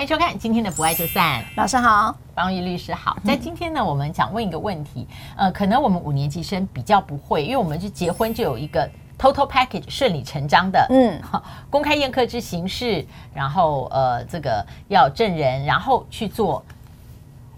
[0.00, 3.18] 欢迎收看今天的《不爱就散》，老师好，方玉律师好。
[3.22, 11.20] 在今天呢，我们想问一个问题，呃，可能我们五年级生比较不会，因为我们是结婚就有一个 total package 顺理成章的，嗯，
[11.68, 16.64] 公开宴客之形式，然后呃，这个要证人，然后去做。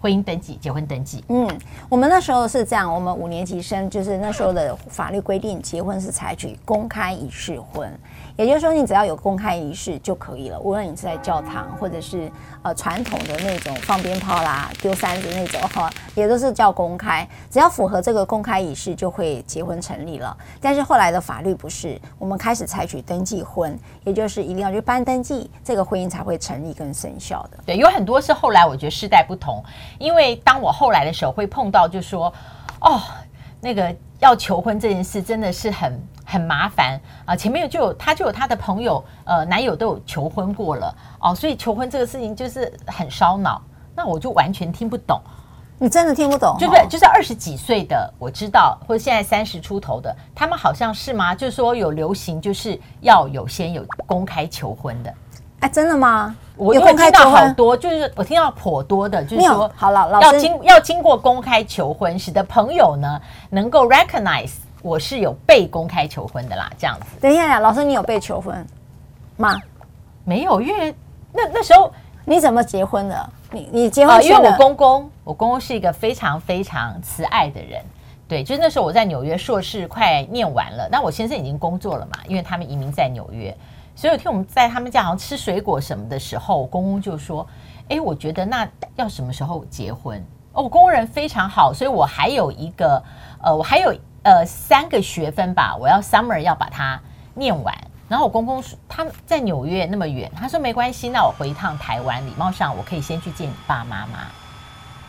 [0.03, 1.47] 婚姻登记、结婚登记，嗯，
[1.87, 7.89] 我们那时候是这样，我们五年级生就是那时候的法律规定，结婚是采取公开仪式婚。
[8.35, 10.59] 也就是说，你只要有公开仪式就可以了。
[10.59, 12.29] 无论你是在教堂，或者是
[12.63, 17.25] 呃传统的那种放鞭炮啦、丢三子那种哈，也都是叫公开。
[17.49, 20.35] 只要符合这个公开仪式，就会结婚成立了。
[20.59, 27.59] 但是后来的法律不是，我们开始采取登记婚，也就是一定要去办登记，这个婚姻才会成立跟生效的。
[27.67, 29.63] 对，有很多是后来我觉得世代不同，
[29.99, 32.33] 因为当我后来的时候会碰到，就说
[32.81, 33.01] 哦，
[33.61, 36.01] 那个要求婚这件事真的是很。
[36.25, 37.35] 很麻烦啊！
[37.35, 43.61] 前面就有他，就有他的朋友，呃，男友都有求婚过了哦，所以求婚这个事情就是很烧脑。
[43.93, 45.21] 那我就完全听不懂，
[45.77, 46.55] 你真的听不懂？
[46.57, 51.35] 就是就是二十几岁的我知道，或者现在三十出头的，他们好像是吗？
[51.35, 55.13] 就是说有流行，就是要有先有公开求婚的。
[55.63, 56.35] 哎，真的吗？
[56.57, 63.19] 我有听到好多，就是我听到颇多的，就是说好了，老师要经要经过公开求婚，使得朋友呢
[63.49, 64.51] 能够 recognize。
[64.81, 67.05] 我是有被公开求婚的啦，这样子。
[67.21, 68.67] 等一下呀，老师，你有被求婚
[69.37, 69.57] 吗？
[70.25, 70.93] 没有，因为
[71.31, 71.89] 那那时候
[72.25, 73.29] 你怎么结婚的？
[73.49, 74.21] 你你结婚啊？
[74.21, 77.81] 因为我公公，我公公是一个非常非常慈爱的人。
[78.27, 83.55] 对，就是那时候我在纽约硕士快念完了，那我先生已经工作了嘛，因为他们移民在纽约，
[83.95, 87.45] 所以有天我们在他们家好像吃水果什么的时候，我公公就说
[87.89, 90.17] ：“哎，我觉得那要什么时候结婚？”
[90.53, 93.03] 哦，我公公人非常好，所以我还有一个
[93.41, 93.93] 呃，我还有。
[94.23, 96.97] 呃，三个学分吧，我要 summer 要把它
[97.33, 97.77] 念完。
[98.07, 104.19] 然后我公公说他在纽约那么远，他说没关系，那我回一趟台湾，礼貌上我可以先去见你爸妈妈，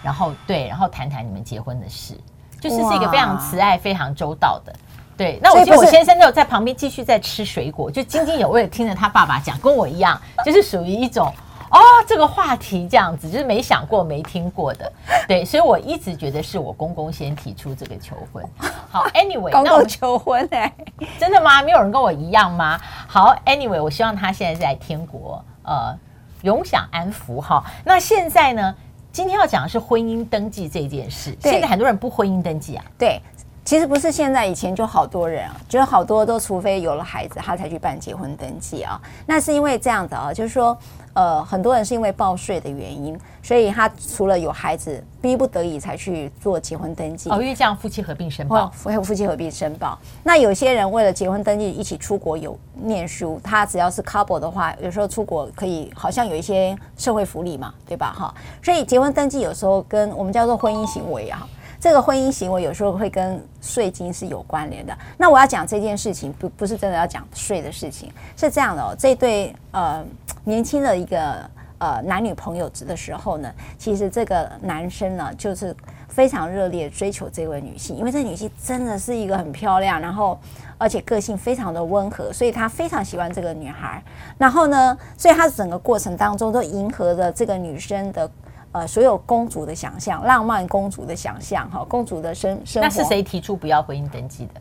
[0.02, 2.18] 然后对，然后谈谈你们结婚的事，
[2.60, 4.74] 就是是一个非常慈爱、非常周到的。
[5.16, 11.32] 对，那我记得我先生就在旁边继续在吃水果，就津津有味的听着他爸爸讲，跟我一样， 就是属于一种。
[11.70, 14.92] 哦，这个话题这样子，就是没想过、没听过的，
[15.26, 18.44] 对，所以我一直觉得是我公公先提出这个求婚。
[18.88, 20.72] 好， Anyway，公公求婚哎，
[21.18, 21.62] 真的吗？
[21.62, 22.80] 没有人跟我一样吗？
[23.08, 25.98] 好，Anyway，我希望他现在在天国，呃，
[26.42, 27.64] 永享安福哈。
[27.84, 28.72] 那现在呢？
[29.10, 31.36] 今天要讲的是婚姻登记这件事。
[31.40, 32.84] 现在很多人不婚姻登记啊？
[32.98, 33.20] 对，
[33.64, 39.00] 其实不是现在，以前就好多人啊，就是好多都除非有了孩子，他才去办结婚登记啊。
[39.26, 40.76] 那是因为这样子啊，就是说。
[41.14, 47.30] 呃，很多人是因为报税的原因，所以他除了有孩子，逼不得已才去做结婚登记。
[47.30, 49.96] 哦，因为这样夫妻合并申报，夫夫妻合并申报。
[50.24, 58.12] 那有些人为了结婚登记一起出国有念书，他只要是 couple 的话，有时候出国可以好像有一些社会福利嘛，对吧？
[58.12, 61.46] 哈，所以结婚登记有时候跟我们叫做婚姻行为啊。
[61.84, 64.98] 这个婚姻行为有时候会跟税金是有关联的。
[65.18, 68.96] 那我要讲这件事情，不不是真的要讲税的事情，是这样的哦。
[68.98, 70.02] 这对呃
[70.44, 71.38] 年轻的一个
[71.76, 75.76] 呃男女朋友的时候呢，其实这个男生呢就是
[76.08, 80.38] 非常热烈追求这位女性，因为这女性真的是一个很漂亮，然后
[80.78, 84.02] 而且个性非常的温和，所以他非常喜欢这个女孩。
[84.38, 88.30] 然后呢，所以他整个过程当中都迎合着这个女生的。
[88.74, 92.88] 呃，所有公主的想象，浪漫公主的想象，哈，公主的生生活。
[92.88, 94.60] 那是谁提出不要婚姻登记的？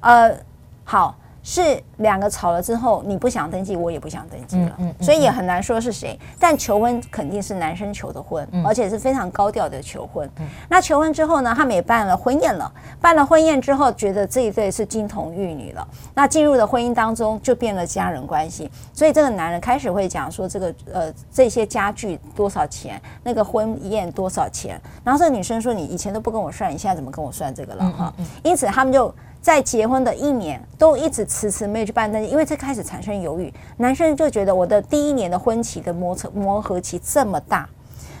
[0.00, 0.36] 呃，
[0.84, 1.16] 好。
[1.42, 6.18] 是两个吵了之后，你不想登记，我也不想登记了，嗯嗯嗯、所以也很难说是谁。
[6.38, 10.28] 但求婚肯定是男生求的婚，嗯、而且是非常高调的求婚。
[10.38, 12.72] 嗯、那求婚之后呢，他们也办了婚宴了。
[13.00, 15.86] 办了婚宴之后，觉得这一对是金童玉女了。
[16.14, 18.70] 那进入了婚姻当中，就变了家人关系。
[18.92, 24.80] 所以这个男人开始会讲说，这个呃这些家具多少钱，那个婚宴多少钱。
[25.02, 27.90] 然后这个女生说，你以前都不跟我算，你现在怎么跟我算这个了？
[27.90, 28.14] 哈、
[28.44, 29.12] 因此他们就。
[29.42, 33.52] 在结婚的一年，都一直迟迟没有去办登记，因为这开始产生犹豫。
[33.76, 37.68] 男生就觉得我的第一年的婚期的磨合磨合期这么大，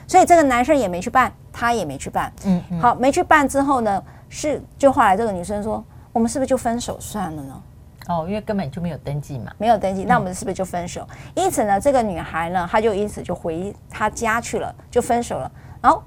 [0.08, 2.32] 所以这个男生也没去办，他也没去办。
[2.44, 5.82] 嗯，嗯，好，没去办之后呢，是就后来这个女生说，
[6.12, 7.62] 我们是不是就分手算了呢？
[8.08, 11.06] 哦，因为根本就没有登记嘛，没有登记，那我们是不是就分手？
[11.08, 15.48] 嗯、因此呢，这个女孩呢，她就因此就回她家去了，就分手了。
[15.80, 16.02] 然后。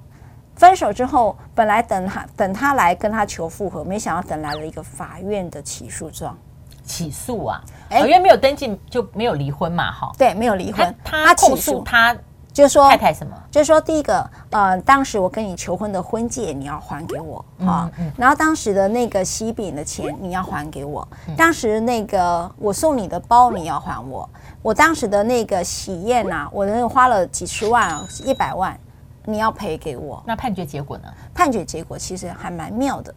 [0.55, 6.37] 分手之后，本来等他等他来跟他求复合，没想到等来了一个法院的起诉状。
[6.83, 7.61] 起诉啊？
[7.89, 10.11] 哎，因为没有登记就没有离婚嘛，哈。
[10.17, 10.95] 对，没有离婚。
[11.03, 12.15] 他他起诉他，
[12.53, 13.35] 就说太太什么？
[13.49, 24.29] 就是说，第一个，呃，当时我跟你求婚的婚戒你要还给我啊，嗯嗯、然后当时的那个喜饼的钱你要还给我，嗯、当时那个我送你的包你要还我，
[24.61, 28.79] 我当时的那个喜宴呐、啊，我那花了几十万、一百万，
[29.25, 30.23] 你要赔给我。
[30.25, 31.13] 那判决结果呢？
[31.33, 33.13] 判决结果其实还蛮妙的。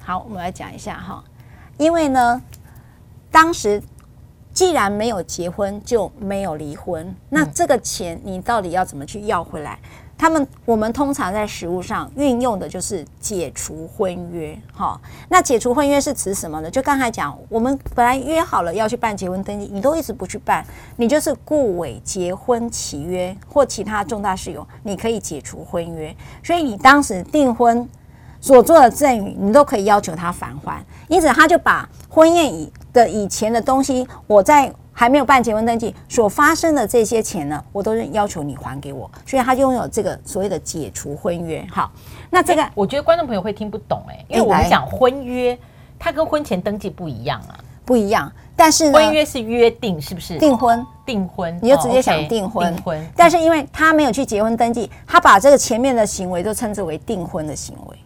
[0.00, 1.22] 好，我们来讲一下哈，
[1.76, 2.42] 因为呢，
[3.30, 3.82] 当时。
[4.50, 7.14] 既然没有结婚，就没有离婚。
[7.28, 9.78] 那这个钱你到底要怎么去要回来？
[10.18, 14.58] 他们我们通常在实务上运用的就是解除婚约。
[14.74, 16.68] 哈，那解除婚约是指什么呢？
[16.68, 20.66] 就刚才讲，我们本来约好了要去办结婚登记，你都一直不去办，
[20.96, 26.14] 你就是故伪结婚契约或其他重大事由，你可以解除婚约。
[26.42, 27.88] 所以你当时订婚
[28.40, 30.84] 所做的赠与，你都可以要求他返还。
[31.06, 41.64] 因此，他就把婚宴以的以前的东西，我在还没有办结婚登记所发生的这些钱呢，我都是要求你还给我，所以他就拥有这个所谓的解除婚约。
[41.70, 41.92] 好，
[42.28, 45.56] 那这个我觉得观众朋友会听不懂哎，因为我们讲婚约，
[46.00, 47.54] 它跟婚前登记不一样啊，
[47.84, 48.32] 不一样。
[48.56, 50.84] 但是婚约是约定，是不是订婚？
[51.06, 52.74] 订婚，你就直接想订婚。
[52.74, 57.96] 订婚，但是因为他没有去结婚登记，他把这个前面的行为都称之为订婚的行为，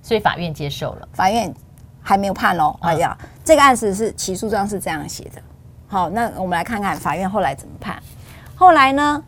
[0.00, 1.08] 所以法院接受了。
[1.12, 1.54] 法院。
[2.08, 3.14] 还没有判哦，哎呀，
[3.44, 5.42] 这个案子是起诉状是这样写的。
[5.86, 8.02] 好，那我们来看看法院后来怎么判。
[8.54, 9.22] 后来呢，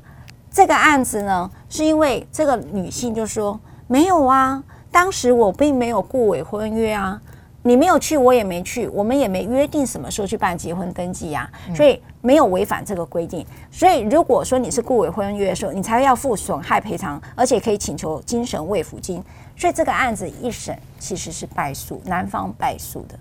[0.51, 7.21] 这个案子呢，是因为这个女性就说没有啊，当时我并没有顾伪婚约啊，
[7.63, 13.47] 你没有去，我也没去，我们也没约定什么时候去办结婚登记呀，所以没有违反这个规定。
[13.71, 19.23] 所以如果说你是顾委婚约的时候，你才要负损害赔偿，而且可以请求精神慰抚金。
[19.57, 23.19] 所以这个案子一审其实是败诉，男方败诉的。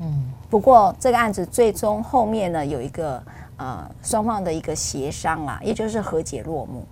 [0.00, 3.22] 嗯，不过这个案子最终后面呢，有一个
[3.56, 6.84] 呃双方的一个协商啊，也就是和解落幕。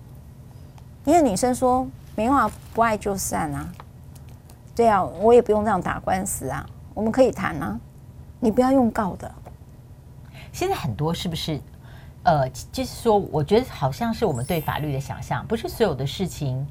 [1.05, 1.85] 因为女生说
[2.15, 3.69] 没办法不爱就散啊，
[4.75, 7.79] 对啊，我也不用这样打官司啊，我们可以谈啊，
[8.39, 9.31] 你不要用告的。
[10.51, 11.59] 现在很多是不是？
[12.23, 16.65] 呃，就是说，我觉得好像是我们对法律的想象，不是所有的事情。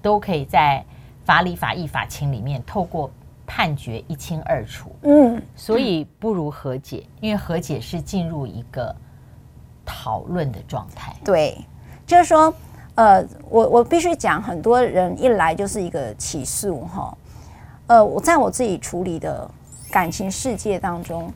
[0.00, 0.82] 都可以在
[1.24, 3.10] 法理、法义、法情里面透过
[3.44, 4.94] 判决一清二楚。
[5.02, 8.94] 嗯，所以不如和解，因为和解是进入一个
[9.84, 11.12] 讨论的状态。
[11.24, 11.58] 对，
[12.06, 12.54] 就是说，
[12.94, 17.18] 呃，我我必须讲，很多人一来就是一个起诉哈。
[17.88, 19.50] 呃，我在我自己处理的
[19.90, 21.32] 感情世界当中，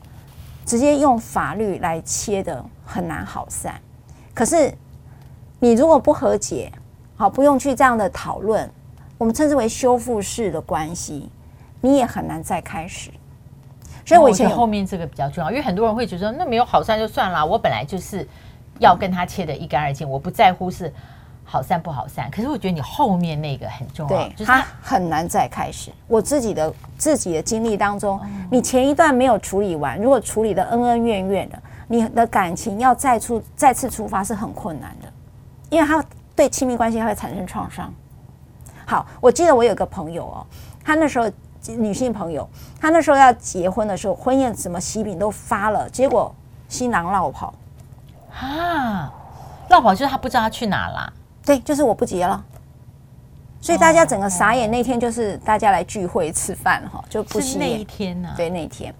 [0.65, 3.73] 直接用法律来切的很难好散。
[4.35, 4.71] 可是
[5.59, 6.71] 你如果不和解，
[7.15, 8.69] 好，不用去这样的讨论，
[9.17, 11.27] 我们称之为修复式的关系，
[11.81, 13.09] 你也很难再开始。
[14.05, 18.27] 所以我以前后面这个比较重要，因为很多人会觉得那没有好散就算了，我本来就是
[18.77, 20.93] 要跟他切的一干二净，我不在乎是
[21.43, 22.29] 好散不好散。
[22.31, 25.91] 可是我觉得你后面那个很重要，对，就是他很难再开始。
[26.07, 28.19] 我自己的自己的经历当中，
[28.49, 31.57] 你前一段没有处理完，如果处理的恩恩怨怨的，
[31.87, 35.07] 你的感情要再出再次出发是很困难的，
[35.69, 36.03] 因为他。
[36.35, 37.93] 对亲密关系会产生创伤。
[38.87, 40.43] 好，我记得我有个朋友哦，
[40.83, 41.31] 他那时候
[41.77, 42.49] 女性朋友，
[42.81, 46.33] 他那时候要结婚的时候，婚宴什么喜饼都发了，结果
[46.67, 47.53] 新郎落跑
[48.35, 49.13] 啊，
[49.69, 51.13] 落跑就是他不知道他去哪了。
[51.45, 52.43] 对，就是我不结了。
[53.61, 58.29] 所以大家整个傻眼，那天就是大家来聚会吃饭哈，就不是那一天呢？
[58.35, 58.93] 对，那一天。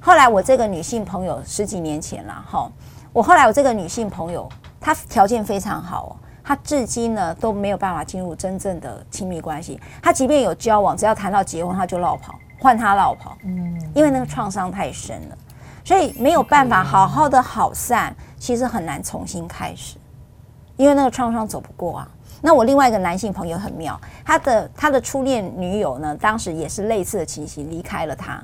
[0.00, 2.70] 后来我这个女性朋友十几年前了哈，
[3.12, 4.48] 我后来我这个女性朋友，
[4.80, 6.16] 她条件非常好哦。
[6.42, 9.80] 他至今呢都没有办法进入真正的亲密关系。
[10.00, 13.36] 她即便有交往，只要谈到结婚，她就落跑，换她落跑。
[13.42, 15.36] 嗯，因为那个创伤太深了，
[15.84, 19.96] 所以没有办法好好的好散，其实很难重新开始，
[20.76, 22.08] 因为那个创伤走不过啊。
[22.42, 28.42] 那我另外一个男性朋友很妙，他的他的初恋女友呢，当时也是类似的情形，离开了他，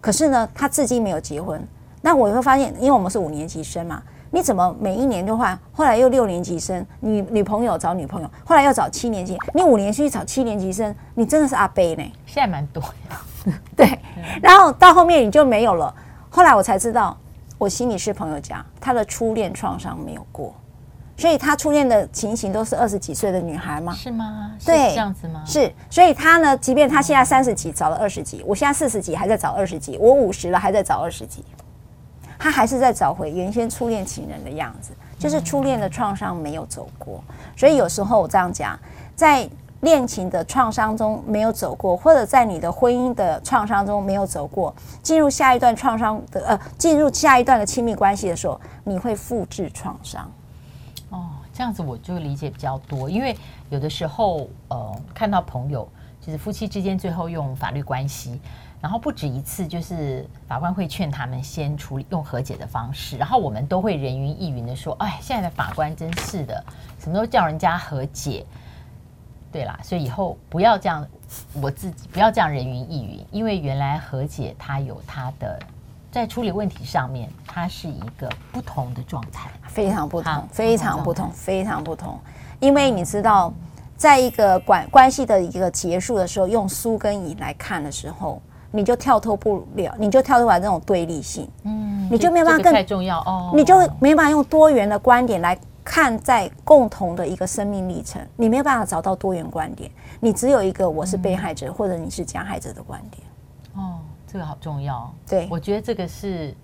[0.00, 1.66] 可是呢，他至今没有结婚。
[2.02, 4.02] 那我会发现，因为我们是五年级生嘛。
[4.30, 5.58] 你怎么每一年都换？
[5.72, 9.38] 后来又六年级生，女女朋友找女朋友，后来又找七年级。
[9.54, 12.02] 你五年去找七年级生，你真的是阿贝呢？
[12.26, 13.54] 现在蛮多呀。
[13.74, 13.98] 对，
[14.42, 15.94] 然后到后面你就没有了。
[16.28, 17.16] 后来我才知道，
[17.56, 20.54] 我心理是朋友讲，他的初恋创伤没有过，
[21.18, 23.92] 所以他初恋的情形都是二十几岁的女孩吗？
[23.92, 24.52] 是吗？
[24.64, 25.42] 对，这样子吗？
[25.44, 31.44] 是，所以他呢，即便他现在三十几，找了二十几，我现在四十几还在找二十几，我五十了还在找二十几。
[32.38, 37.20] 他还是在找回原先初恋情人的样子，就是初恋的创伤没有走过，
[37.56, 38.78] 所以有时候我这样讲，
[39.16, 39.48] 在
[39.80, 44.72] 恋情的创伤中没有走过，或者在你的婚姻的创伤中没有走过，
[45.02, 50.30] 进入下一段创伤的呃，进入下一段的亲密关系的时候，你会复制创伤。
[51.58, 53.36] 这样子我就理解比较多，因为
[53.68, 55.88] 有的时候呃，看到朋友
[56.20, 58.40] 就是夫妻之间最后用法律关系。
[58.80, 66.64] 然后不止一次，就是法官会劝他们先处理用和解的方式，然后我们都会人云亦云的说：“哎，现在的法官真是的，
[67.00, 68.46] 什么都叫人家和解。”
[69.50, 71.04] 对啦，所以以后不要这样，
[71.60, 75.58] 我自己不要这样人云亦云，因为原来和解它有它的
[76.18, 82.18] 在处理问题上面，它是一个不同的状态，非常不同，非常不同，非常不同。
[82.60, 83.52] 因为你知道，
[83.96, 88.42] 在一个关关系的一个结束的时候，用输跟赢来看的时候。
[88.70, 103.22] 你就跳脱不了，你就跳脱不了这种对立性，嗯，你就没办法更太重要哦，你就没办法用多元的观点来看在共同的一个生命历程，你没有办法找到多元观点，你只有一个我是被害者、嗯、或者你是加害者的观点。
[104.28, 105.12] 哦，这个好重要。
[105.26, 106.54] 对，我觉得这个是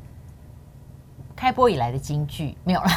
[1.34, 2.90] 开播以来的金句，没有了，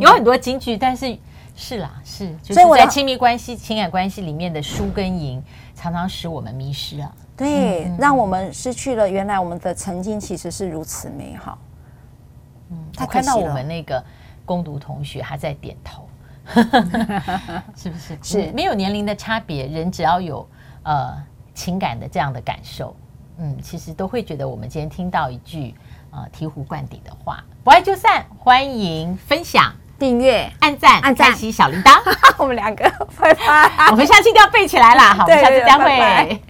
[0.00, 1.18] 有很多金句，但是
[1.54, 5.42] 是啦，是，就是在亲密关系、情感关系里面的输跟赢，
[5.74, 7.14] 常常使我们迷失啊。
[7.36, 11.58] 对，嗯、让我们失去了原来我们的曾经其实是如此美好。
[12.70, 14.02] 嗯，他看到我们那个
[14.44, 16.08] 攻读同学还在点头，
[17.76, 18.18] 是不是？
[18.22, 18.52] 是。
[18.52, 20.46] 没有年龄的差别，人只要有
[20.82, 21.16] 呃
[21.54, 22.94] 情感的这样的感受，
[23.38, 25.74] 嗯，其实都会觉得我们今天听到一句
[26.10, 32.00] 呃醍醐灌顶的话，不爱就散，欢迎分享、订阅、按赞、按赞、开启小铃铛，
[32.36, 32.84] 我们两个
[33.20, 35.84] 拜拜， 我们下期一定要背起来啦，好，我们下次再会。
[35.84, 36.40] 拜拜